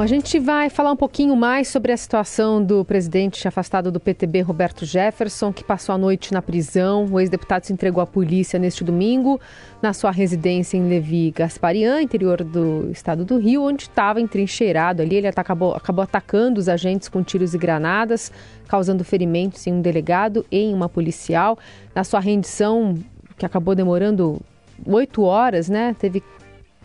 A 0.00 0.06
gente 0.06 0.38
vai 0.38 0.70
falar 0.70 0.92
um 0.92 0.96
pouquinho 0.96 1.34
mais 1.34 1.66
sobre 1.66 1.90
a 1.90 1.96
situação 1.96 2.62
do 2.62 2.84
presidente 2.84 3.48
afastado 3.48 3.90
do 3.90 3.98
PTB, 3.98 4.42
Roberto 4.42 4.86
Jefferson, 4.86 5.52
que 5.52 5.64
passou 5.64 5.92
a 5.92 5.98
noite 5.98 6.32
na 6.32 6.40
prisão. 6.40 7.04
O 7.10 7.18
ex-deputado 7.18 7.64
se 7.64 7.72
entregou 7.72 8.00
à 8.00 8.06
polícia 8.06 8.60
neste 8.60 8.84
domingo, 8.84 9.40
na 9.82 9.92
sua 9.92 10.12
residência 10.12 10.76
em 10.76 10.88
Levi 10.88 11.32
Gasparian, 11.32 12.00
interior 12.00 12.44
do 12.44 12.88
estado 12.92 13.24
do 13.24 13.38
Rio, 13.38 13.64
onde 13.64 13.82
estava 13.82 14.20
entrincheirado 14.20 15.02
ali. 15.02 15.16
Ele 15.16 15.26
acabou, 15.26 15.74
acabou 15.74 16.04
atacando 16.04 16.60
os 16.60 16.68
agentes 16.68 17.08
com 17.08 17.22
tiros 17.22 17.52
e 17.52 17.58
granadas, 17.58 18.30
causando 18.68 19.02
ferimentos 19.02 19.66
em 19.66 19.72
um 19.72 19.82
delegado 19.82 20.46
e 20.50 20.58
em 20.58 20.72
uma 20.72 20.88
policial. 20.88 21.58
Na 21.92 22.04
sua 22.04 22.20
rendição, 22.20 22.94
que 23.36 23.44
acabou 23.44 23.74
demorando 23.74 24.40
oito 24.86 25.22
horas, 25.22 25.68
né? 25.68 25.94
Teve 25.98 26.22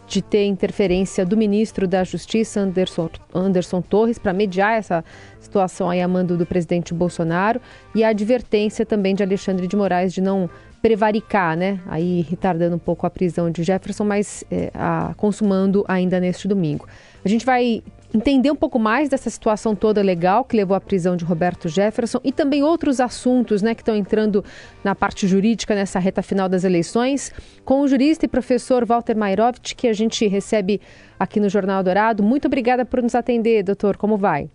de 0.07 0.21
ter 0.21 0.45
interferência 0.45 1.25
do 1.25 1.37
ministro 1.37 1.87
da 1.87 2.03
Justiça, 2.03 2.59
Anderson, 2.59 3.09
Anderson 3.33 3.81
Torres, 3.81 4.19
para 4.19 4.33
mediar 4.33 4.77
essa 4.77 5.03
situação 5.39 5.89
aí 5.89 6.01
a 6.01 6.07
mando 6.07 6.37
do 6.37 6.45
presidente 6.45 6.93
Bolsonaro, 6.93 7.61
e 7.95 8.03
a 8.03 8.09
advertência 8.09 8.85
também 8.85 9.15
de 9.15 9.23
Alexandre 9.23 9.67
de 9.67 9.75
Moraes 9.75 10.13
de 10.13 10.21
não 10.21 10.49
prevaricar, 10.81 11.55
né? 11.55 11.79
Aí 11.87 12.25
retardando 12.29 12.75
um 12.75 12.79
pouco 12.79 13.07
a 13.07 13.09
prisão 13.09 13.49
de 13.49 13.63
Jefferson, 13.63 14.03
mas 14.03 14.43
é, 14.51 14.69
a, 14.73 15.13
consumando 15.15 15.85
ainda 15.87 16.19
neste 16.19 16.45
domingo. 16.45 16.85
A 17.23 17.29
gente 17.29 17.45
vai 17.45 17.81
entender 18.13 18.51
um 18.51 18.55
pouco 18.55 18.77
mais 18.77 19.09
dessa 19.09 19.29
situação 19.29 19.75
toda 19.75 20.01
legal 20.01 20.45
que 20.45 20.55
levou 20.55 20.75
à 20.77 20.81
prisão 20.81 21.17
de 21.17 21.25
Roberto 21.25 21.67
Jefferson 21.67 22.19
e 22.23 22.31
também 22.31 22.61
outros 22.61 22.99
assuntos 22.99 23.61
né, 23.61 23.73
que 23.73 23.81
estão 23.81 23.95
entrando 23.95 24.45
na 24.83 24.93
parte 24.93 25.27
jurídica 25.27 25.73
nessa 25.73 25.97
reta 25.97 26.21
final 26.21 26.47
das 26.47 26.63
eleições, 26.63 27.31
com 27.65 27.81
o 27.81 27.87
jurista 27.87 28.25
e 28.25 28.27
professor 28.27 28.85
Walter 28.85 29.17
Mairovitch, 29.17 29.73
que 29.73 29.87
a 29.87 29.93
gente 29.93 30.27
recebe 30.27 30.79
aqui 31.19 31.39
no 31.39 31.49
Jornal 31.49 31.83
Dourado. 31.83 32.21
Muito 32.21 32.45
obrigada 32.45 32.85
por 32.85 33.01
nos 33.01 33.15
atender, 33.15 33.63
doutor. 33.63 33.97
Como 33.97 34.15
vai? 34.15 34.49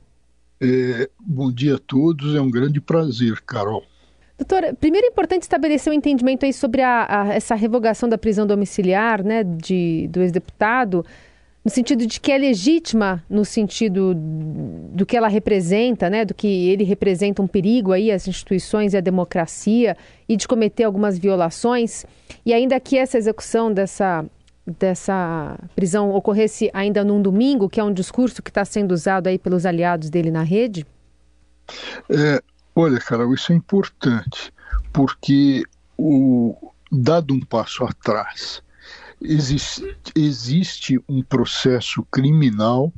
É, 0.61 1.09
bom 1.19 1.53
dia 1.53 1.77
a 1.77 1.79
todos, 1.79 2.35
é 2.35 2.41
um 2.41 2.51
grande 2.51 2.81
prazer, 2.81 3.41
Carol. 3.43 3.83
Doutor, 4.39 4.77
primeiro 4.77 5.05
é 5.05 5.11
importante 5.11 5.43
estabelecer 5.43 5.93
um 5.93 5.97
entendimento 5.97 6.47
aí 6.47 6.53
sobre 6.53 6.81
a, 6.81 7.07
a, 7.09 7.35
essa 7.35 7.57
revogação 7.57 8.09
da 8.09 8.17
prisão 8.17 8.47
domiciliar 8.47 9.25
né, 9.25 9.43
de, 9.43 10.07
do 10.13 10.23
ex-deputado 10.23 11.05
no 11.65 11.71
sentido 11.71 12.07
de 12.07 12.21
que 12.21 12.33
é 12.33 12.39
legítima 12.39 13.23
no 13.29 13.45
sentido 13.45 14.15
do 14.15 15.05
que 15.05 15.17
ela 15.17 15.29
representa, 15.29 16.09
né, 16.09 16.25
do 16.25 16.35
que 16.35 16.69
ele 16.69 16.85
representa 16.85 17.43
um 17.43 17.47
perigo 17.47 17.93
aí 17.93 18.11
às 18.11 18.27
instituições 18.27 18.95
e 18.95 18.97
à 18.97 19.01
democracia 19.01 19.97
e 20.29 20.37
de 20.37 20.49
cometer 20.49 20.85
algumas 20.85 21.19
violações. 21.19 22.07
E 22.45 22.53
ainda 22.53 22.79
que 22.81 22.97
essa 22.97 23.19
execução 23.19 23.73
dessa 23.73 24.25
dessa 24.79 25.59
prisão 25.75 26.11
ocorresse 26.11 26.71
ainda 26.75 27.03
num 27.03 27.23
domingo, 27.23 27.71
que 27.71 27.81
é 27.81 27.85
um 27.85 27.93
discurso 27.93 28.43
que 28.43 28.51
está 28.51 28.65
sendo 28.65 28.93
usado 28.93 29.27
aí 29.27 29.39
pelos 29.39 29.65
aliados 29.65 30.11
dele 30.11 30.31
na 30.31 30.43
rede? 30.43 30.87
É, 32.11 32.43
olha, 32.75 32.99
Carol, 32.99 33.33
isso 33.33 33.51
é 33.51 33.55
importante, 33.55 34.53
porque 34.93 35.63
o, 35.97 36.55
dado 36.93 37.33
um 37.33 37.41
passo 37.41 37.85
atrás, 37.85 38.63
existe, 39.21 39.97
existe 40.15 41.01
um 41.09 41.23
processo 41.23 42.03
criminal 42.11 42.93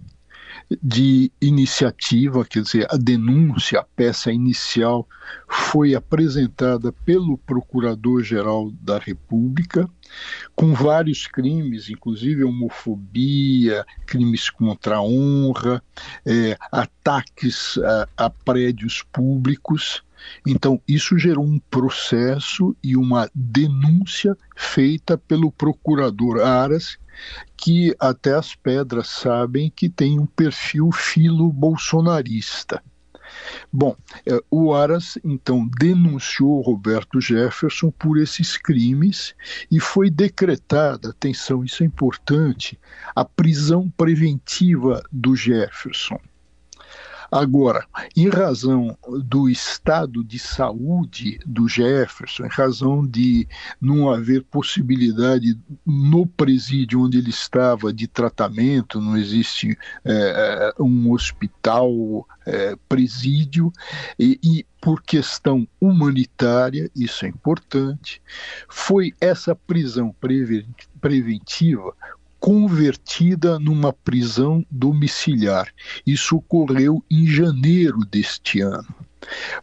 de 0.83 1.33
iniciativa, 1.41 2.45
quer 2.45 2.63
dizer, 2.63 2.87
a 2.91 2.97
denúncia, 2.97 3.81
a 3.81 3.85
peça 3.85 4.33
inicial, 4.33 5.07
foi 5.49 5.95
apresentada 5.95 6.93
pelo 6.93 7.39
Procurador-Geral 7.39 8.71
da 8.81 8.99
República, 8.99 9.89
com 10.55 10.73
vários 10.73 11.27
crimes, 11.27 11.89
inclusive 11.89 12.45
homofobia, 12.45 13.85
crimes 14.07 14.51
contra 14.51 14.97
a 14.97 15.03
honra, 15.03 15.83
é, 16.25 16.57
ataques 16.71 17.79
a, 17.79 18.09
a 18.17 18.31
prédios 18.31 19.03
públicos. 19.13 20.03
Então, 20.47 20.81
isso 20.87 21.19
gerou 21.19 21.45
um 21.45 21.59
processo 21.71 22.77
e 22.83 22.97
uma 22.97 23.31
denúncia 23.35 24.37
feita 24.57 25.17
pelo 25.17 25.51
procurador 25.51 26.41
Aras, 26.41 26.99
que 27.57 27.95
até 27.99 28.35
as 28.35 28.55
pedras 28.55 29.09
sabem 29.09 29.71
que 29.75 29.89
tem 29.89 30.19
um 30.19 30.27
perfil 30.27 30.91
filo-bolsonarista. 30.93 32.83
Bom, 33.73 33.97
é, 34.27 34.39
o 34.51 34.75
Aras 34.75 35.19
então 35.23 35.69
denunciou 35.79 36.61
Roberto 36.61 37.21
Jefferson 37.21 37.91
por 37.91 38.19
esses 38.19 38.57
crimes 38.57 39.35
e 39.71 39.79
foi 39.79 40.11
decretada, 40.11 41.11
atenção, 41.11 41.65
isso 41.65 41.83
é 41.83 41.87
importante, 41.87 42.79
a 43.15 43.25
prisão 43.25 43.89
preventiva 43.91 45.03
do 45.13 45.37
Jefferson. 45.37 46.19
Agora, 47.31 47.87
em 48.17 48.29
razão 48.29 48.97
do 49.25 49.49
estado 49.49 50.25
de 50.25 50.39
saúde 50.39 51.39
do 51.47 51.69
Jefferson, 51.69 52.47
em 52.47 52.49
razão 52.49 53.07
de 53.07 53.47
não 53.81 54.11
haver 54.11 54.43
possibilidade 54.43 55.57
no 55.87 56.27
presídio 56.27 57.03
onde 57.03 57.19
ele 57.19 57.31
estava 57.31 57.93
de 57.93 58.09
tratamento, 58.09 59.01
não 59.01 59.17
existe 59.17 59.79
é, 60.05 60.73
é 60.79 60.83
um 60.83 61.13
hospital 61.13 62.27
é, 62.45 62.77
presídio, 62.89 63.73
e, 64.19 64.39
e 64.43 64.67
por 64.81 65.03
questão 65.03 65.69
humanitária, 65.81 66.91
isso 66.97 67.25
é 67.25 67.29
importante, 67.29 68.21
foi 68.69 69.15
essa 69.21 69.55
prisão 69.55 70.15
preventiva 71.01 71.95
convertida 72.41 73.59
numa 73.59 73.93
prisão 73.93 74.65
domiciliar. 74.71 75.69
Isso 76.07 76.37
ocorreu 76.37 77.05
em 77.11 77.27
janeiro 77.27 77.99
deste 77.99 78.63
ano. 78.63 78.95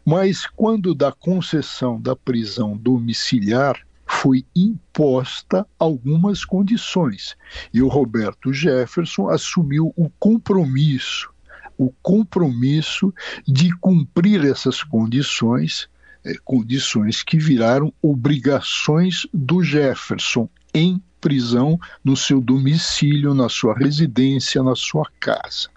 Mas 0.05 0.45
quando 0.45 0.93
da 0.93 1.11
concessão 1.11 1.99
da 1.99 2.15
prisão 2.15 2.77
domiciliar 2.77 3.81
foi 4.05 4.45
imposta 4.55 5.67
algumas 5.77 6.45
condições 6.45 7.35
e 7.73 7.81
o 7.81 7.89
Roberto 7.89 8.53
Jefferson 8.53 9.27
assumiu 9.27 9.91
o 9.97 10.09
compromisso, 10.17 11.29
o 11.77 11.91
compromisso 12.01 13.13
de 13.45 13.75
cumprir 13.77 14.45
essas 14.45 14.81
condições, 14.81 15.89
eh, 16.23 16.35
condições 16.45 17.21
que 17.21 17.37
viraram 17.37 17.91
obrigações 18.01 19.27
do 19.33 19.61
Jefferson 19.61 20.47
em 20.73 21.01
prisão 21.19 21.79
no 22.03 22.15
seu 22.15 22.41
domicílio, 22.41 23.33
na 23.33 23.49
sua 23.49 23.75
residência, 23.75 24.61
na 24.63 24.75
sua 24.75 25.05
casa. 25.19 25.69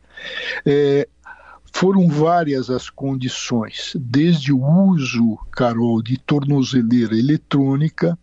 É, 0.66 1.08
foram 1.72 2.08
várias 2.08 2.68
as 2.68 2.90
condições, 2.90 3.92
desde 3.98 4.52
o 4.52 4.62
uso, 4.62 5.38
Carol, 5.52 6.02
de 6.02 6.18
tornozeleira 6.18 7.16
eletrônica 7.16 8.18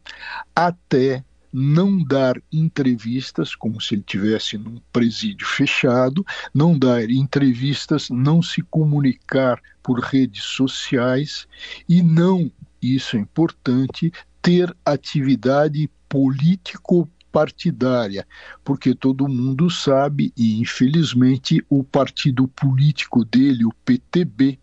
até 0.56 1.24
não 1.52 2.04
dar 2.04 2.36
entrevistas, 2.52 3.56
como 3.56 3.82
se 3.82 3.96
ele 3.96 4.04
tivesse 4.04 4.58
num 4.58 4.80
presídio 4.92 5.48
fechado, 5.48 6.26
não 6.54 6.78
dar 6.78 7.10
entrevistas, 7.10 8.10
não 8.10 8.42
se 8.42 8.62
comunicar 8.62 9.60
por 9.82 10.00
redes 10.00 10.44
sociais 10.44 11.48
e 11.88 12.04
não, 12.04 12.52
isso 12.82 13.16
é 13.16 13.20
importante, 13.20 14.12
ter 14.42 14.76
atividade 14.86 15.90
político 16.10 17.10
partidária, 17.32 18.26
porque 18.64 18.96
todo 18.96 19.28
mundo 19.28 19.70
sabe, 19.70 20.34
e 20.36 20.60
infelizmente 20.60 21.64
o 21.70 21.84
partido 21.84 22.48
político 22.48 23.24
dele, 23.24 23.66
o 23.66 23.74
PTB, 23.86 24.58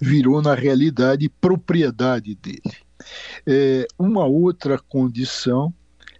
virou 0.00 0.42
na 0.42 0.54
realidade 0.54 1.28
propriedade 1.28 2.34
dele. 2.34 2.76
É, 3.46 3.86
uma 3.98 4.24
outra 4.24 4.78
condição, 4.78 5.72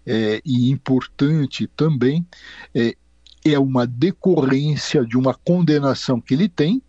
é, 0.06 0.40
e 0.44 0.70
importante 0.70 1.66
também, 1.76 2.24
é, 2.74 2.94
é 3.44 3.58
uma 3.58 3.86
decorrência 3.86 5.04
de 5.04 5.16
uma 5.16 5.34
condenação 5.34 6.20
que 6.20 6.34
ele 6.34 6.48
tem, 6.48 6.82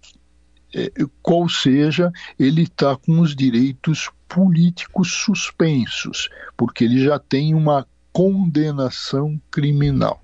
é, 0.75 0.91
qual 1.21 1.47
seja, 1.49 2.11
ele 2.37 2.63
está 2.63 2.95
com 2.95 3.19
os 3.19 3.35
direitos 3.35 4.09
políticos 4.27 5.11
suspensos, 5.11 6.29
porque 6.55 6.83
ele 6.83 7.03
já 7.03 7.17
tem 7.19 7.53
uma 7.53 7.87
condenação 8.11 9.39
criminal. 9.51 10.23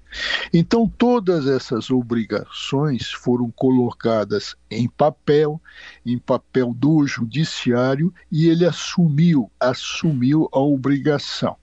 Então, 0.52 0.88
todas 0.88 1.48
essas 1.48 1.90
obrigações 1.90 3.12
foram 3.12 3.52
colocadas 3.52 4.56
em 4.70 4.88
papel, 4.88 5.62
em 6.06 6.18
papel 6.18 6.74
do 6.74 7.06
judiciário, 7.06 8.14
e 8.32 8.48
ele 8.48 8.66
assumiu, 8.66 9.52
assumiu 9.60 10.50
a 10.52 10.60
obrigação. 10.60 11.56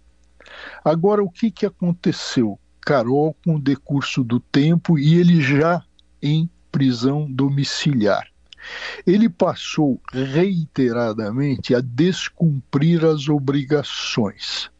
Agora, 0.84 1.22
o 1.22 1.30
que, 1.30 1.50
que 1.50 1.66
aconteceu? 1.66 2.58
Carol, 2.80 3.36
com 3.44 3.56
o 3.56 3.60
decurso 3.60 4.24
do 4.24 4.40
tempo, 4.40 4.98
e 4.98 5.14
ele 5.14 5.40
já 5.40 5.82
em 6.22 6.48
prisão 6.72 7.30
domiciliar 7.30 8.30
ele 9.06 9.28
passou 9.28 10.00
reiteradamente 10.12 11.74
a 11.74 11.80
descumprir 11.80 13.04
as 13.04 13.28
obrigações. 13.28 14.70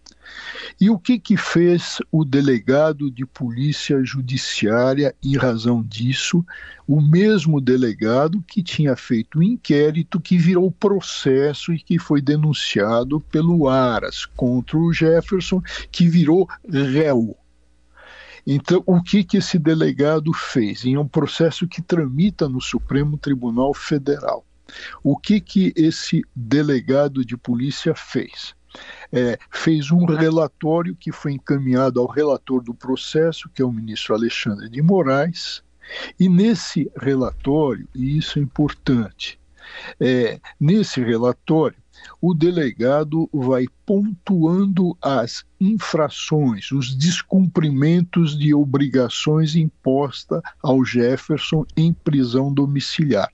E 0.81 0.89
o 0.89 0.99
que, 0.99 1.19
que 1.19 1.37
fez 1.37 1.99
o 2.11 2.25
delegado 2.25 3.11
de 3.11 3.27
polícia 3.27 4.03
judiciária 4.03 5.15
em 5.23 5.37
razão 5.37 5.83
disso? 5.83 6.45
O 6.87 7.01
mesmo 7.01 7.61
delegado 7.61 8.43
que 8.47 8.63
tinha 8.63 8.97
feito 8.97 9.39
o 9.39 9.43
inquérito 9.43 10.21
que 10.21 10.39
virou 10.39 10.71
processo 10.71 11.73
e 11.73 11.79
que 11.79 11.99
foi 11.99 12.23
denunciado 12.23 13.21
pelo 13.21 13.69
Aras 13.69 14.25
contra 14.25 14.79
o 14.79 14.93
Jefferson, 14.93 15.63
que 15.91 16.09
virou 16.09 16.49
réu. 16.67 17.37
Então, 18.47 18.83
o 18.87 19.03
que, 19.03 19.25
que 19.25 19.37
esse 19.39 19.59
delegado 19.59 20.33
fez? 20.33 20.85
Em 20.85 20.97
um 20.97 21.07
processo 21.07 21.69
que 21.69 21.83
tramita 21.83 22.49
no 22.49 22.61
Supremo 22.61 23.17
Tribunal 23.19 23.75
Federal. 23.75 24.45
O 25.03 25.17
que, 25.17 25.41
que 25.41 25.73
esse 25.77 26.23
delegado 26.35 27.25
de 27.25 27.37
polícia 27.37 27.95
fez? 27.95 28.55
É, 29.13 29.37
fez 29.51 29.91
um 29.91 30.05
relatório 30.05 30.95
que 30.95 31.11
foi 31.11 31.33
encaminhado 31.33 32.01
ao 32.01 32.07
relator 32.07 32.63
do 32.63 32.73
processo, 32.73 33.49
que 33.53 33.63
é 33.63 33.65
o 33.65 33.73
ministro 33.73 34.15
Alexandre 34.15 34.69
de 34.69 34.81
Moraes, 34.81 35.63
e 36.19 36.29
nesse 36.29 36.91
relatório, 36.97 37.89
e 37.93 38.17
isso 38.17 38.39
é 38.39 38.43
importante, 38.43 39.40
é, 40.01 40.41
nesse 40.59 41.03
relatório, 41.03 41.77
o 42.21 42.35
delegado 42.35 43.29
vai 43.33 43.67
pontuando 43.85 44.97
as 45.03 45.45
infrações, 45.61 46.71
os 46.73 46.95
descumprimentos 46.95 48.39
de 48.39 48.55
obrigações 48.55 49.55
impostas 49.55 50.41
ao 50.63 50.85
Jefferson 50.85 51.65
em 51.77 51.93
prisão 51.93 52.53
domiciliar. 52.53 53.31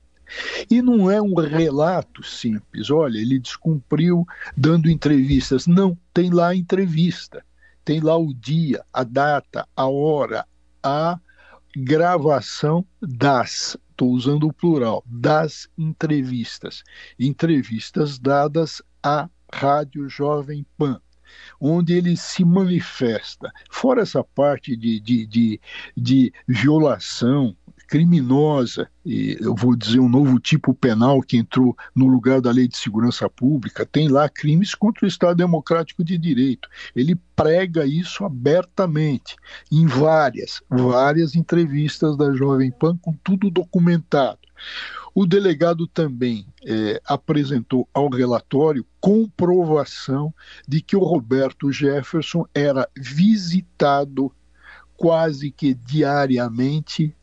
E 0.69 0.81
não 0.81 1.09
é 1.09 1.21
um 1.21 1.35
relato 1.35 2.21
simples, 2.21 2.89
olha, 2.89 3.17
ele 3.17 3.39
descumpriu 3.39 4.25
dando 4.55 4.89
entrevistas. 4.89 5.67
Não, 5.67 5.97
tem 6.13 6.29
lá 6.29 6.49
a 6.49 6.55
entrevista, 6.55 7.43
tem 7.85 8.01
lá 8.01 8.17
o 8.17 8.33
dia, 8.33 8.83
a 8.91 9.03
data, 9.03 9.65
a 9.75 9.87
hora, 9.87 10.45
a 10.83 11.17
gravação 11.75 12.85
das, 13.01 13.77
estou 13.97 14.11
usando 14.11 14.47
o 14.47 14.53
plural, 14.53 15.03
das 15.07 15.67
entrevistas. 15.75 16.83
Entrevistas 17.19 18.19
dadas 18.19 18.79
à 19.01 19.27
Rádio 19.51 20.07
Jovem 20.07 20.63
Pan 20.77 21.01
onde 21.59 21.93
ele 21.93 22.15
se 22.15 22.45
manifesta. 22.45 23.51
Fora 23.69 24.03
essa 24.03 24.23
parte 24.23 24.77
de, 24.77 24.97
de, 24.99 25.25
de, 25.25 25.61
de 25.95 26.33
violação 26.47 27.53
criminosa, 27.87 28.89
e 29.05 29.37
eu 29.39 29.55
vou 29.55 29.75
dizer 29.75 29.99
um 29.99 30.09
novo 30.09 30.39
tipo 30.39 30.73
penal 30.73 31.21
que 31.21 31.37
entrou 31.37 31.75
no 31.95 32.07
lugar 32.07 32.41
da 32.41 32.51
Lei 32.51 32.67
de 32.67 32.77
Segurança 32.77 33.29
Pública, 33.29 33.85
tem 33.85 34.09
lá 34.09 34.27
crimes 34.27 34.75
contra 34.75 35.05
o 35.05 35.07
Estado 35.07 35.37
Democrático 35.37 36.03
de 36.03 36.17
Direito. 36.17 36.67
Ele 36.95 37.15
prega 37.35 37.85
isso 37.85 38.25
abertamente, 38.25 39.35
em 39.71 39.85
várias, 39.85 40.61
várias 40.69 41.35
entrevistas 41.35 42.17
da 42.17 42.33
Jovem 42.33 42.71
Pan, 42.71 42.97
com 42.97 43.13
tudo 43.23 43.49
documentado. 43.49 44.39
O 45.15 45.25
delegado 45.25 45.87
também 45.87 46.45
é, 46.63 47.01
apresentou 47.03 47.87
ao 47.91 48.07
relatório 48.09 48.85
comprovação 48.99 50.31
de 50.67 50.81
que 50.81 50.95
o 50.95 51.03
Roberto 51.03 51.71
Jefferson 51.71 52.45
era 52.53 52.87
visitado 52.95 54.31
quase 54.95 55.51
que 55.51 55.73
diariamente 55.73 57.15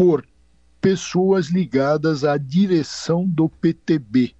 por 0.00 0.24
pessoas 0.80 1.48
ligadas 1.48 2.24
à 2.24 2.38
direção 2.38 3.26
do 3.28 3.50
PTB, 3.50 4.34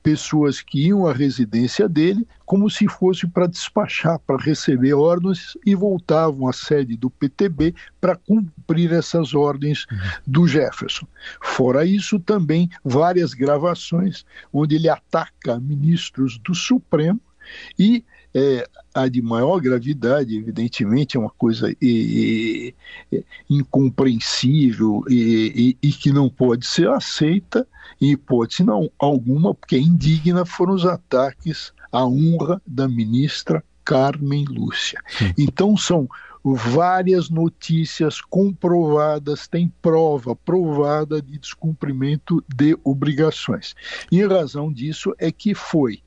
pessoas 0.00 0.60
que 0.60 0.86
iam 0.86 1.08
à 1.08 1.12
residência 1.12 1.88
dele 1.88 2.24
como 2.46 2.70
se 2.70 2.86
fosse 2.86 3.26
para 3.26 3.48
despachar, 3.48 4.20
para 4.20 4.40
receber 4.40 4.94
ordens 4.94 5.58
e 5.66 5.74
voltavam 5.74 6.46
à 6.46 6.52
sede 6.52 6.96
do 6.96 7.10
PTB 7.10 7.74
para 8.00 8.14
cumprir 8.14 8.92
essas 8.92 9.34
ordens 9.34 9.86
do 10.24 10.46
Jefferson. 10.46 11.08
Fora 11.42 11.84
isso, 11.84 12.20
também 12.20 12.70
várias 12.84 13.34
gravações 13.34 14.24
onde 14.52 14.76
ele 14.76 14.88
ataca 14.88 15.58
ministros 15.58 16.38
do 16.38 16.54
Supremo 16.54 17.20
e 17.76 18.04
é, 18.34 18.66
a 18.94 19.08
de 19.08 19.20
maior 19.20 19.60
gravidade, 19.60 20.36
evidentemente, 20.36 21.16
é 21.16 21.20
uma 21.20 21.30
coisa 21.30 21.74
e, 21.80 22.74
e, 23.12 23.24
incompreensível 23.48 25.02
e, 25.08 25.76
e, 25.82 25.92
que 25.92 26.12
não 26.12 26.28
pode 26.28 26.66
ser 26.66 26.88
aceita, 26.88 27.66
em 28.00 28.12
hipótese 28.12 28.64
não, 28.64 28.90
alguma, 28.98 29.54
porque 29.54 29.76
é 29.76 29.80
indigna, 29.80 30.44
foram 30.44 30.74
os 30.74 30.84
ataques 30.84 31.72
à 31.90 32.06
honra 32.06 32.60
da 32.66 32.88
ministra 32.88 33.62
Carmen 33.84 34.44
Lúcia. 34.44 35.00
Então 35.36 35.76
são 35.76 36.08
várias 36.44 37.30
notícias 37.30 38.20
comprovadas, 38.20 39.46
tem 39.46 39.72
prova 39.80 40.34
provada 40.34 41.22
de 41.22 41.38
descumprimento 41.38 42.42
de 42.48 42.76
obrigações. 42.82 43.74
E 44.10 44.20
em 44.20 44.26
razão 44.26 44.72
disso 44.72 45.14
é 45.18 45.30
que 45.30 45.54
foi 45.54 46.02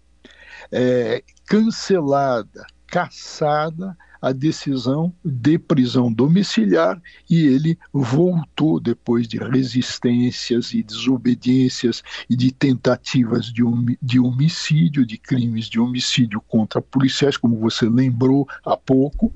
é, 0.71 1.23
cancelada, 1.45 2.65
cassada 2.87 3.95
a 4.25 4.31
decisão 4.31 5.13
de 5.23 5.59
prisão 5.59 6.11
domiciliar 6.11 6.99
e 7.29 7.45
ele 7.45 7.77
voltou 7.93 8.79
depois 8.79 9.27
de 9.27 9.37
resistências 9.37 10.73
e 10.73 10.81
desobediências 10.81 12.01
e 12.27 12.35
de 12.35 12.51
tentativas 12.51 13.45
de, 13.53 13.61
de 14.01 14.19
homicídio, 14.19 15.05
de 15.05 15.19
crimes 15.19 15.67
de 15.67 15.79
homicídio 15.79 16.41
contra 16.41 16.81
policiais, 16.81 17.37
como 17.37 17.59
você 17.59 17.87
lembrou 17.87 18.47
há 18.65 18.75
pouco, 18.75 19.31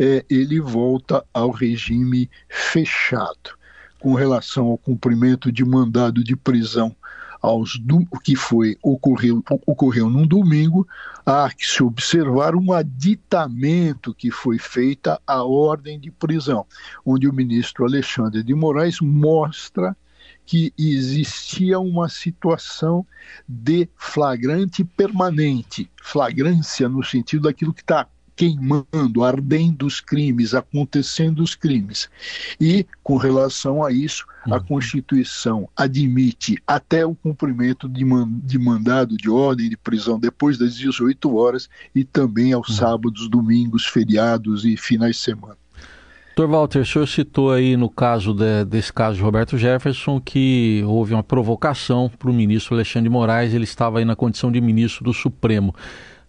é, 0.00 0.24
ele 0.30 0.60
volta 0.60 1.22
ao 1.34 1.50
regime 1.50 2.30
fechado. 2.48 3.60
Com 3.98 4.14
relação 4.14 4.68
ao 4.68 4.78
cumprimento 4.78 5.52
de 5.52 5.62
mandado 5.62 6.24
de 6.24 6.34
prisão 6.34 6.96
aos 7.42 7.74
o 8.10 8.20
que 8.20 8.36
foi 8.36 8.78
ocorreu, 8.80 9.42
ocorreu 9.66 10.08
num 10.08 10.26
domingo, 10.26 10.86
há 11.26 11.50
que 11.50 11.66
se 11.66 11.82
observar 11.82 12.54
um 12.54 12.72
aditamento 12.72 14.14
que 14.14 14.30
foi 14.30 14.58
feita 14.58 15.20
à 15.26 15.42
ordem 15.42 15.98
de 15.98 16.10
prisão, 16.10 16.64
onde 17.04 17.28
o 17.28 17.32
ministro 17.32 17.84
Alexandre 17.84 18.44
de 18.44 18.54
Moraes 18.54 19.00
mostra 19.00 19.96
que 20.46 20.72
existia 20.78 21.78
uma 21.80 22.08
situação 22.08 23.04
de 23.48 23.88
flagrante 23.96 24.84
permanente, 24.84 25.90
flagrância 26.00 26.88
no 26.88 27.02
sentido 27.02 27.44
daquilo 27.44 27.74
que 27.74 27.82
está 27.82 28.06
queimando, 28.34 29.22
ardendo 29.22 29.86
os 29.86 30.00
crimes, 30.00 30.54
acontecendo 30.54 31.42
os 31.42 31.54
crimes. 31.54 32.08
E, 32.60 32.86
com 33.02 33.16
relação 33.16 33.84
a 33.84 33.92
isso, 33.92 34.26
a 34.44 34.56
uhum. 34.56 34.64
Constituição 34.64 35.68
admite 35.76 36.56
até 36.66 37.06
o 37.06 37.14
cumprimento 37.14 37.88
de, 37.88 38.04
man 38.04 38.28
de 38.42 38.58
mandado 38.58 39.16
de 39.16 39.30
ordem 39.30 39.68
de 39.68 39.76
prisão 39.76 40.18
depois 40.18 40.58
das 40.58 40.74
18 40.76 41.34
horas 41.36 41.68
e 41.94 42.04
também 42.04 42.52
aos 42.52 42.68
uhum. 42.68 42.74
sábados, 42.74 43.28
domingos, 43.28 43.86
feriados 43.86 44.64
e 44.64 44.76
finais 44.76 45.16
de 45.16 45.22
semana. 45.22 45.56
Dr. 46.34 46.46
Walter, 46.46 46.80
o 46.80 46.86
senhor 46.86 47.06
citou 47.06 47.52
aí 47.52 47.76
no 47.76 47.90
caso 47.90 48.32
de, 48.32 48.64
desse 48.64 48.90
caso 48.90 49.18
de 49.18 49.22
Roberto 49.22 49.58
Jefferson 49.58 50.18
que 50.18 50.82
houve 50.86 51.12
uma 51.12 51.22
provocação 51.22 52.10
para 52.18 52.30
o 52.30 52.32
ministro 52.32 52.74
Alexandre 52.74 53.10
de 53.10 53.12
Moraes, 53.12 53.52
ele 53.52 53.64
estava 53.64 53.98
aí 53.98 54.04
na 54.04 54.16
condição 54.16 54.50
de 54.50 54.58
ministro 54.58 55.04
do 55.04 55.12
Supremo. 55.12 55.74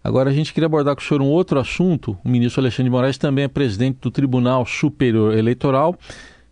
Agora 0.04 0.30
a 0.30 0.34
gente 0.34 0.54
queria 0.54 0.66
abordar 0.66 0.96
com 0.96 1.02
o 1.02 1.06
senhor 1.06 1.22
um 1.22 1.30
outro 1.30 1.58
assunto. 1.60 2.18
O 2.26 2.30
ministro 2.30 2.62
Alexandre 2.62 2.86
de 2.86 2.90
Moraes 2.90 3.18
também 3.18 3.46
é 3.46 3.48
presidente 3.48 4.00
do 4.02 4.12
Tribunal 4.12 4.66
Superior 4.66 5.38
Eleitoral. 5.38 5.98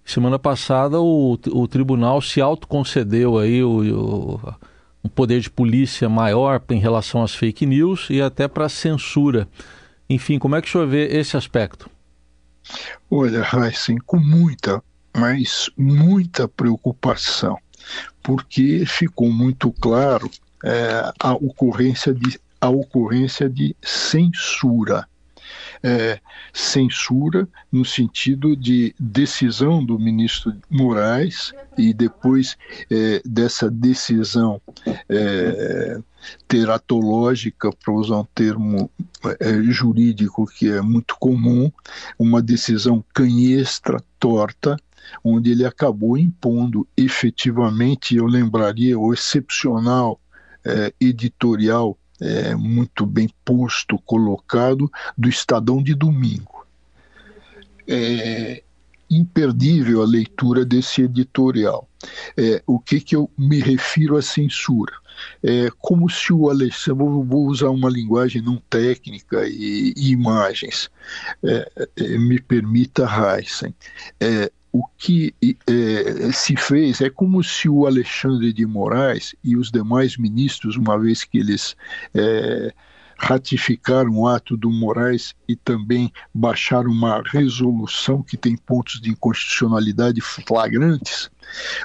Semana 0.06 0.40
passada 0.40 1.02
o, 1.02 1.38
o 1.52 1.68
tribunal 1.68 2.22
se 2.22 2.40
autoconcedeu 2.40 3.38
aí 3.38 3.62
o, 3.62 3.82
o, 3.94 4.54
um 5.04 5.10
poder 5.10 5.42
de 5.42 5.50
polícia 5.50 6.08
maior 6.08 6.62
em 6.70 6.80
relação 6.80 7.22
às 7.22 7.36
fake 7.36 7.66
news 7.66 8.08
e 8.10 8.22
até 8.22 8.48
para 8.48 8.70
censura. 8.70 9.48
Enfim, 10.10 10.40
como 10.40 10.56
é 10.56 10.62
que 10.62 10.68
o 10.68 10.72
senhor 10.72 10.88
vê 10.88 11.08
esse 11.08 11.36
aspecto? 11.36 11.90
Olha, 13.10 13.46
Heisen, 13.54 13.98
com 14.06 14.18
muita, 14.18 14.82
mas 15.16 15.70
muita 15.78 16.48
preocupação, 16.48 17.58
porque 18.24 18.86
ficou 18.86 19.32
muito 19.32 19.72
claro 19.74 20.30
é, 20.64 21.12
a 21.20 21.34
ocorrência 21.34 22.14
de 22.14 22.40
a 22.62 22.70
ocorrência 22.70 23.50
de 23.50 23.76
censura. 23.82 25.08
É, 25.84 26.20
censura 26.54 27.48
no 27.72 27.84
sentido 27.84 28.56
de 28.56 28.94
decisão 29.00 29.84
do 29.84 29.98
ministro 29.98 30.54
Moraes 30.70 31.52
e 31.76 31.92
depois 31.92 32.56
é, 32.90 33.20
dessa 33.26 33.70
decisão 33.70 34.62
é, 35.10 36.00
teratológica, 36.48 37.72
para 37.72 37.94
usar 37.94 38.20
um 38.20 38.28
termo 38.36 38.92
é, 39.40 39.54
jurídico 39.64 40.46
que 40.46 40.70
é 40.70 40.82
muito 40.82 41.16
comum, 41.20 41.72
uma 42.18 42.44
decisão 42.44 43.04
canhestra, 43.12 43.98
torta, 44.20 44.78
onde 45.24 45.52
ele 45.52 45.66
acabou 45.66 46.18
impondo 46.18 46.88
efetivamente, 46.96 48.16
eu 48.16 48.28
lembraria, 48.28 48.98
o 49.00 49.14
excepcional 49.14 50.20
é, 50.64 50.94
editorial 51.00 51.98
é, 52.22 52.56
muito 52.56 53.06
bem 53.06 53.30
posto, 53.44 53.98
colocado, 54.06 54.90
do 55.18 55.28
Estadão 55.28 55.82
de 55.82 55.96
domingo. 55.96 56.66
É 57.88 58.64
imperdível 59.12 60.02
a 60.02 60.06
leitura 60.06 60.64
desse 60.64 61.02
editorial. 61.02 61.88
É, 62.38 62.64
o 62.66 62.80
que, 62.80 63.02
que 63.02 63.16
eu 63.16 63.30
me 63.38 63.60
refiro 63.60 64.16
à 64.16 64.22
censura? 64.22 64.94
É 65.44 65.70
como 65.80 66.10
se 66.10 66.32
o 66.32 66.50
Alexandre, 66.50 67.04
vou 67.04 67.46
usar 67.48 67.70
uma 67.70 67.90
linguagem 67.90 68.42
não 68.42 68.58
técnica 68.70 69.46
e, 69.46 69.94
e 69.98 70.12
imagens, 70.12 70.90
é, 71.44 71.90
é, 71.98 72.18
me 72.18 72.40
permita, 72.40 73.06
Heisen, 73.06 73.76
é, 74.20 74.50
o 74.72 74.84
que 74.98 75.36
é, 75.42 76.32
se 76.32 76.56
fez 76.56 77.02
é 77.02 77.10
como 77.10 77.44
se 77.44 77.68
o 77.68 77.86
Alexandre 77.86 78.54
de 78.54 78.66
Moraes 78.66 79.36
e 79.44 79.58
os 79.58 79.70
demais 79.70 80.18
ministros, 80.18 80.78
uma 80.78 80.98
vez 80.98 81.24
que 81.24 81.40
eles 81.40 81.76
é, 82.14 82.74
ratificaram 83.18 84.18
o 84.18 84.28
ato 84.28 84.58
do 84.58 84.72
Moraes 84.72 85.36
e 85.48 85.56
também 85.56 86.12
baixaram 86.34 86.90
uma 86.90 87.22
resolução 87.22 88.24
que 88.24 88.36
tem 88.36 88.56
pontos 88.56 89.00
de 89.00 89.12
inconstitucionalidade 89.12 90.20
flagrantes, 90.22 91.30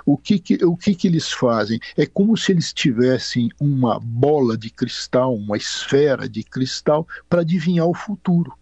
o 0.05 0.16
que, 0.16 0.38
que, 0.38 0.64
o 0.64 0.76
que, 0.76 0.95
que 0.95 1.07
eles 1.09 1.31
fazem? 1.31 1.78
É 1.97 2.07
como 2.07 2.37
se 2.37 2.52
eles 2.52 2.73
tivessem 2.73 3.50
uma 3.61 4.00
bola 4.00 4.57
de 4.57 4.71
cristal, 4.71 5.35
uma 5.35 5.57
esfera 5.57 6.28
de 6.28 6.43
cristal 6.43 7.07
para 7.28 7.43
adivinhar 7.43 7.87
o 7.87 7.95
futuro. 7.95 8.52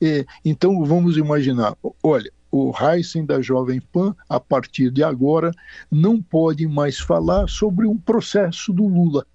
É, 0.00 0.24
então 0.44 0.84
vamos 0.84 1.16
imaginar, 1.16 1.76
olha, 2.02 2.32
o 2.54 2.72
Heisen 2.72 3.26
da 3.26 3.42
Jovem 3.42 3.80
Pan, 3.80 4.14
a 4.28 4.38
partir 4.38 4.88
de 4.92 5.02
agora, 5.02 5.50
não 5.90 6.22
pode 6.22 6.68
mais 6.68 7.00
falar 7.00 7.48
sobre 7.48 7.84
um 7.84 7.98
processo 7.98 8.72
do 8.72 8.86
Lula, 8.86 9.26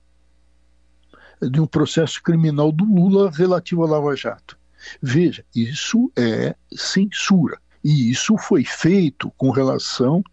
de 1.42 1.60
um 1.60 1.68
processo 1.68 2.24
criminal 2.24 2.72
do 2.72 2.86
Lula 2.86 3.30
relativo 3.30 3.84
à 3.84 3.90
Lava 3.90 4.16
Jato. 4.16 4.58
Veja, 5.02 5.44
isso 5.54 6.10
é 6.18 6.56
censura. 6.74 7.60
E 7.84 8.10
isso 8.10 8.38
foi 8.38 8.64
feito 8.64 9.32
com 9.38 9.52
relação 9.52 10.24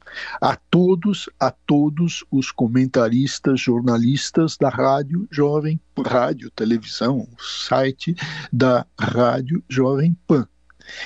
a 0.40 0.56
todos, 0.56 1.28
a 1.40 1.50
todos 1.50 2.24
os 2.30 2.52
comentaristas, 2.52 3.60
jornalistas 3.60 4.56
da 4.56 4.68
rádio 4.68 5.26
Jovem, 5.30 5.80
rádio, 6.04 6.50
televisão, 6.50 7.26
site 7.38 8.14
da 8.52 8.86
rádio 8.98 9.62
Jovem 9.68 10.16
Pan. 10.26 10.46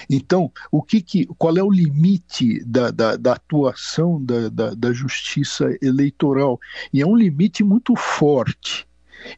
Então, 0.09 0.51
o 0.71 0.83
que, 0.83 1.01
que 1.01 1.27
qual 1.39 1.57
é 1.57 1.63
o 1.63 1.71
limite 1.71 2.63
da, 2.65 2.91
da, 2.91 3.17
da 3.17 3.33
atuação 3.33 4.23
da, 4.25 4.49
da, 4.49 4.75
da 4.75 4.93
justiça 4.93 5.77
eleitoral? 5.83 6.59
E 6.93 7.01
é 7.01 7.07
um 7.07 7.17
limite 7.17 7.63
muito 7.63 7.95
forte. 7.97 8.87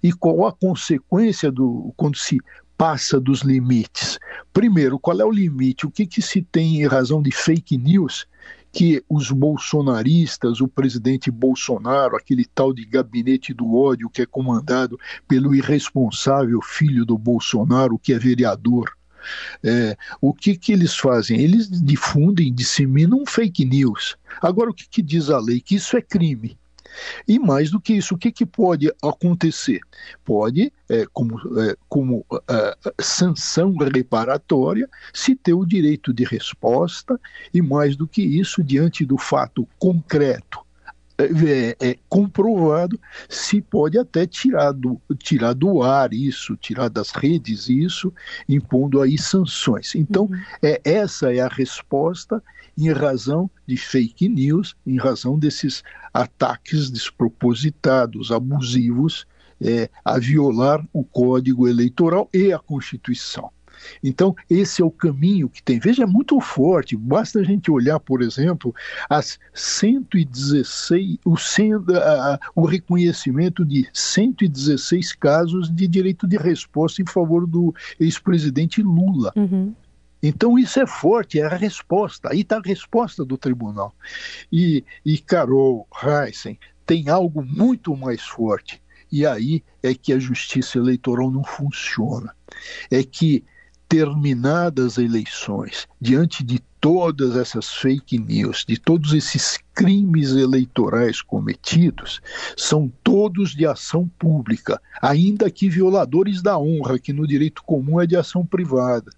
E 0.02 0.12
qual 0.12 0.46
a 0.46 0.52
consequência 0.52 1.50
do 1.50 1.92
quando 1.96 2.16
se 2.16 2.38
passa 2.76 3.20
dos 3.20 3.42
limites? 3.42 4.18
Primeiro, 4.52 4.98
qual 4.98 5.20
é 5.20 5.24
o 5.24 5.30
limite? 5.30 5.86
O 5.86 5.90
que, 5.90 6.06
que 6.06 6.22
se 6.22 6.42
tem 6.42 6.82
em 6.82 6.86
razão 6.86 7.22
de 7.22 7.30
fake 7.30 7.76
news? 7.76 8.26
que 8.72 9.04
os 9.06 9.30
bolsonaristas, 9.30 10.62
o 10.62 10.66
presidente 10.66 11.30
Bolsonaro, 11.30 12.16
aquele 12.16 12.46
tal 12.46 12.72
de 12.72 12.86
gabinete 12.86 13.52
do 13.52 13.76
ódio 13.76 14.08
que 14.08 14.22
é 14.22 14.26
comandado 14.26 14.98
pelo 15.28 15.54
irresponsável 15.54 16.58
filho 16.62 17.04
do 17.04 17.18
Bolsonaro, 17.18 17.98
que 17.98 18.14
é 18.14 18.18
vereador, 18.18 18.90
é, 19.62 19.96
o 20.20 20.32
que, 20.32 20.56
que 20.56 20.72
eles 20.72 20.96
fazem? 20.96 21.40
Eles 21.40 21.68
difundem, 21.68 22.52
disseminam 22.52 23.24
fake 23.26 23.64
news. 23.64 24.16
Agora, 24.40 24.70
o 24.70 24.74
que, 24.74 24.88
que 24.88 25.02
diz 25.02 25.30
a 25.30 25.38
lei? 25.38 25.60
Que 25.60 25.76
isso 25.76 25.96
é 25.96 26.02
crime. 26.02 26.56
E 27.26 27.38
mais 27.38 27.70
do 27.70 27.80
que 27.80 27.94
isso, 27.94 28.14
o 28.14 28.18
que, 28.18 28.30
que 28.30 28.44
pode 28.44 28.92
acontecer? 29.02 29.80
Pode, 30.24 30.72
é, 30.88 31.06
como, 31.12 31.38
é, 31.60 31.76
como 31.88 32.24
é, 32.48 32.76
sanção 33.00 33.74
reparatória, 33.76 34.88
se 35.12 35.34
ter 35.34 35.54
o 35.54 35.64
direito 35.64 36.12
de 36.12 36.24
resposta, 36.24 37.18
e 37.52 37.62
mais 37.62 37.96
do 37.96 38.06
que 38.06 38.22
isso, 38.22 38.62
diante 38.62 39.04
do 39.04 39.16
fato 39.16 39.66
concreto 39.78 40.60
é, 41.24 41.76
é, 41.80 41.98
comprovado, 42.08 42.98
se 43.28 43.60
pode 43.60 43.98
até 43.98 44.26
tirar 44.26 44.72
do, 44.72 45.00
tirar 45.18 45.52
do 45.52 45.82
ar 45.82 46.12
isso, 46.12 46.56
tirar 46.56 46.88
das 46.88 47.10
redes 47.10 47.68
isso, 47.68 48.12
impondo 48.48 49.00
aí 49.00 49.18
sanções. 49.18 49.94
Então, 49.94 50.24
uhum. 50.24 50.40
é, 50.62 50.80
essa 50.84 51.32
é 51.32 51.40
a 51.40 51.48
resposta 51.48 52.42
em 52.76 52.90
razão 52.90 53.50
de 53.66 53.76
fake 53.76 54.28
news, 54.28 54.74
em 54.86 54.96
razão 54.96 55.38
desses 55.38 55.82
ataques 56.12 56.90
despropositados, 56.90 58.30
abusivos, 58.30 59.26
é, 59.60 59.88
a 60.04 60.18
violar 60.18 60.84
o 60.92 61.04
Código 61.04 61.68
Eleitoral 61.68 62.28
e 62.32 62.52
a 62.52 62.58
Constituição. 62.58 63.50
Então, 64.02 64.34
esse 64.48 64.82
é 64.82 64.84
o 64.84 64.90
caminho 64.90 65.48
que 65.48 65.62
tem. 65.62 65.78
Veja, 65.78 66.02
é 66.04 66.06
muito 66.06 66.40
forte. 66.40 66.96
Basta 66.96 67.40
a 67.40 67.44
gente 67.44 67.70
olhar, 67.70 67.98
por 68.00 68.22
exemplo, 68.22 68.74
as 69.08 69.38
116, 69.54 71.18
o, 71.24 71.34
o 72.54 72.64
reconhecimento 72.64 73.64
de 73.64 73.88
116 73.92 75.12
casos 75.14 75.74
de 75.74 75.86
direito 75.86 76.26
de 76.26 76.36
resposta 76.36 77.02
em 77.02 77.06
favor 77.06 77.46
do 77.46 77.74
ex-presidente 77.98 78.82
Lula. 78.82 79.32
Uhum. 79.36 79.74
Então 80.22 80.56
isso 80.56 80.78
é 80.78 80.86
forte, 80.86 81.40
é 81.40 81.44
a 81.44 81.56
resposta. 81.56 82.30
Aí 82.30 82.42
está 82.42 82.58
a 82.58 82.62
resposta 82.62 83.24
do 83.24 83.36
tribunal. 83.36 83.92
E, 84.52 84.84
e 85.04 85.18
Carol 85.18 85.86
Heissen 86.02 86.58
tem 86.86 87.08
algo 87.08 87.44
muito 87.44 87.96
mais 87.96 88.22
forte. 88.22 88.80
E 89.10 89.26
aí 89.26 89.62
é 89.82 89.94
que 89.94 90.12
a 90.12 90.18
justiça 90.18 90.78
eleitoral 90.78 91.30
não 91.30 91.44
funciona. 91.44 92.34
É 92.90 93.02
que 93.02 93.44
terminadas 93.92 94.92
as 94.92 95.04
eleições, 95.04 95.86
diante 96.00 96.42
de 96.42 96.58
todas 96.80 97.36
essas 97.36 97.68
fake 97.68 98.18
news, 98.18 98.64
de 98.66 98.78
todos 98.78 99.12
esses 99.12 99.58
crimes 99.74 100.30
eleitorais 100.30 101.20
cometidos, 101.20 102.22
são 102.56 102.90
todos 103.04 103.50
de 103.50 103.66
ação 103.66 104.08
pública, 104.18 104.80
ainda 105.02 105.50
que 105.50 105.68
violadores 105.68 106.40
da 106.40 106.58
honra, 106.58 106.98
que 106.98 107.12
no 107.12 107.26
direito 107.26 107.62
comum 107.62 108.00
é 108.00 108.06
de 108.06 108.16
ação 108.16 108.46
privada 108.46 109.12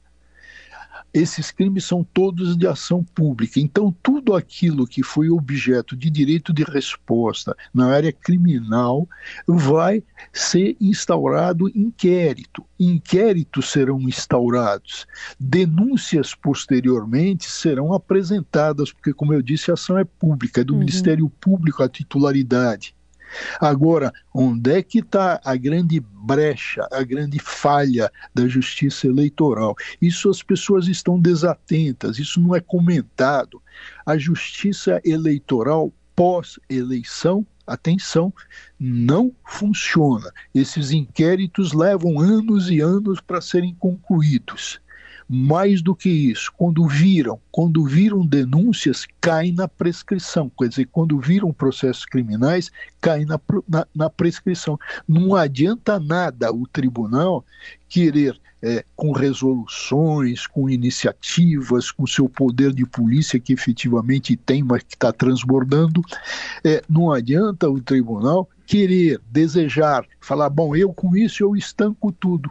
esses 1.14 1.52
crimes 1.52 1.84
são 1.84 2.02
todos 2.02 2.56
de 2.56 2.66
ação 2.66 3.04
pública. 3.04 3.60
Então, 3.60 3.94
tudo 4.02 4.34
aquilo 4.34 4.84
que 4.84 5.00
foi 5.00 5.30
objeto 5.30 5.96
de 5.96 6.10
direito 6.10 6.52
de 6.52 6.64
resposta 6.64 7.56
na 7.72 7.86
área 7.86 8.12
criminal 8.12 9.08
vai 9.46 10.02
ser 10.32 10.76
instaurado 10.80 11.68
inquérito. 11.68 12.66
Inquéritos 12.78 13.70
serão 13.70 14.00
instaurados. 14.00 15.06
Denúncias 15.38 16.34
posteriormente 16.34 17.48
serão 17.48 17.92
apresentadas, 17.92 18.92
porque, 18.92 19.12
como 19.12 19.32
eu 19.32 19.40
disse, 19.40 19.70
a 19.70 19.74
ação 19.74 19.96
é 19.96 20.04
pública, 20.04 20.62
é 20.62 20.64
do 20.64 20.72
uhum. 20.72 20.80
Ministério 20.80 21.30
Público 21.30 21.84
a 21.84 21.88
titularidade. 21.88 22.94
Agora, 23.60 24.12
onde 24.34 24.72
é 24.72 24.82
que 24.82 24.98
está 24.98 25.40
a 25.44 25.56
grande 25.56 26.00
brecha, 26.00 26.86
a 26.92 27.02
grande 27.02 27.38
falha 27.38 28.10
da 28.34 28.46
justiça 28.46 29.06
eleitoral? 29.06 29.74
Isso 30.00 30.28
as 30.28 30.42
pessoas 30.42 30.88
estão 30.88 31.18
desatentas, 31.18 32.18
isso 32.18 32.40
não 32.40 32.54
é 32.54 32.60
comentado. 32.60 33.62
A 34.04 34.16
justiça 34.16 35.00
eleitoral 35.04 35.92
pós-eleição 36.14 37.46
atenção, 37.66 38.32
não 38.78 39.32
funciona. 39.44 40.30
Esses 40.54 40.90
inquéritos 40.90 41.72
levam 41.72 42.20
anos 42.20 42.70
e 42.70 42.80
anos 42.80 43.20
para 43.20 43.40
serem 43.40 43.74
concluídos. 43.74 44.80
Mais 45.28 45.80
do 45.80 45.94
que 45.94 46.08
isso, 46.08 46.52
quando 46.56 46.86
viram, 46.86 47.40
quando 47.50 47.84
viram 47.84 48.26
denúncias, 48.26 49.06
cai 49.20 49.52
na 49.52 49.66
prescrição. 49.66 50.50
Quer 50.58 50.68
dizer, 50.68 50.88
quando 50.92 51.18
viram 51.18 51.52
processos 51.52 52.04
criminais, 52.04 52.70
cai 53.00 53.24
na, 53.24 53.40
na, 53.68 53.86
na 53.94 54.10
prescrição. 54.10 54.78
Não 55.08 55.34
adianta 55.34 55.98
nada 55.98 56.52
o 56.52 56.66
tribunal 56.66 57.44
querer, 57.88 58.38
é, 58.62 58.84
com 58.96 59.12
resoluções, 59.12 60.46
com 60.46 60.68
iniciativas, 60.68 61.90
com 61.90 62.06
seu 62.06 62.28
poder 62.28 62.72
de 62.72 62.84
polícia 62.84 63.38
que 63.38 63.52
efetivamente 63.52 64.36
tem, 64.36 64.62
mas 64.62 64.82
que 64.82 64.94
está 64.94 65.12
transbordando, 65.12 66.02
é, 66.64 66.82
não 66.88 67.12
adianta 67.12 67.68
o 67.68 67.80
tribunal 67.80 68.48
querer, 68.66 69.20
desejar, 69.30 70.06
falar, 70.20 70.48
bom, 70.48 70.74
eu 70.74 70.92
com 70.92 71.16
isso 71.16 71.42
eu 71.42 71.54
estanco 71.54 72.10
tudo. 72.10 72.50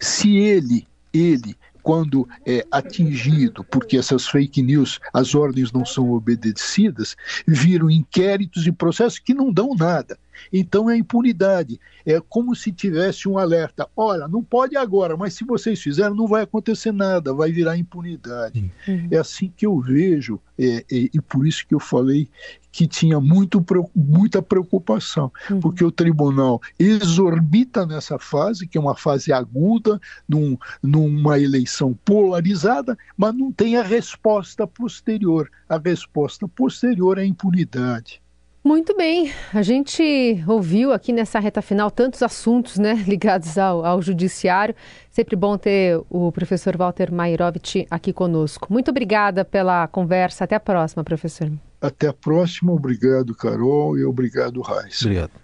Se 0.00 0.36
ele, 0.36 0.86
ele 1.12 1.56
quando 1.82 2.28
é 2.46 2.64
atingido, 2.70 3.64
porque 3.64 3.96
essas 3.96 4.26
fake 4.26 4.62
news, 4.62 5.00
as 5.12 5.34
ordens 5.34 5.72
não 5.72 5.84
são 5.84 6.10
obedecidas, 6.12 7.16
viram 7.46 7.90
inquéritos 7.90 8.66
e 8.66 8.72
processos 8.72 9.18
que 9.18 9.34
não 9.34 9.52
dão 9.52 9.74
nada. 9.74 10.18
Então 10.52 10.88
é 10.88 10.96
impunidade. 10.96 11.80
É 12.04 12.20
como 12.20 12.54
se 12.54 12.72
tivesse 12.72 13.28
um 13.28 13.38
alerta. 13.38 13.88
Olha, 13.96 14.26
não 14.26 14.42
pode 14.42 14.76
agora, 14.76 15.16
mas 15.16 15.34
se 15.34 15.44
vocês 15.44 15.80
fizerem, 15.80 16.16
não 16.16 16.26
vai 16.26 16.42
acontecer 16.42 16.92
nada, 16.92 17.34
vai 17.34 17.52
virar 17.52 17.76
impunidade. 17.76 18.70
Uhum. 18.88 19.08
É 19.10 19.18
assim 19.18 19.52
que 19.54 19.66
eu 19.66 19.78
vejo, 19.80 20.40
é, 20.58 20.76
é, 20.78 20.84
e 20.90 21.20
por 21.20 21.46
isso 21.46 21.66
que 21.66 21.74
eu 21.74 21.80
falei 21.80 22.28
que 22.72 22.86
tinha 22.86 23.20
muito, 23.20 23.64
muita 23.94 24.40
preocupação, 24.40 25.30
uhum. 25.50 25.60
porque 25.60 25.84
o 25.84 25.92
tribunal 25.92 26.60
exorbita 26.78 27.84
nessa 27.84 28.18
fase, 28.18 28.66
que 28.66 28.78
é 28.78 28.80
uma 28.80 28.96
fase 28.96 29.30
aguda, 29.30 30.00
num, 30.26 30.56
numa 30.82 31.38
eleição 31.38 31.92
polarizada, 32.02 32.96
mas 33.14 33.34
não 33.34 33.52
tem 33.52 33.76
a 33.76 33.82
resposta 33.82 34.66
posterior. 34.66 35.50
A 35.68 35.76
resposta 35.76 36.48
posterior 36.48 37.18
é 37.18 37.22
a 37.22 37.26
impunidade. 37.26 38.22
Muito 38.64 38.96
bem, 38.96 39.32
a 39.52 39.60
gente 39.60 40.42
ouviu 40.46 40.92
aqui 40.92 41.12
nessa 41.12 41.40
reta 41.40 41.60
final 41.60 41.90
tantos 41.90 42.22
assuntos 42.22 42.78
né, 42.78 42.94
ligados 43.08 43.58
ao, 43.58 43.84
ao 43.84 44.00
judiciário. 44.00 44.74
Sempre 45.10 45.34
bom 45.34 45.58
ter 45.58 46.00
o 46.08 46.30
professor 46.30 46.76
Walter 46.76 47.12
Mairovich 47.12 47.86
aqui 47.90 48.12
conosco. 48.12 48.68
Muito 48.70 48.92
obrigada 48.92 49.44
pela 49.44 49.88
conversa. 49.88 50.44
Até 50.44 50.54
a 50.54 50.60
próxima, 50.60 51.02
professor. 51.02 51.50
Até 51.80 52.06
a 52.06 52.12
próxima. 52.12 52.72
Obrigado, 52.72 53.34
Carol, 53.34 53.98
e 53.98 54.04
obrigado, 54.04 54.60
Raiz. 54.60 55.02
Obrigado. 55.02 55.42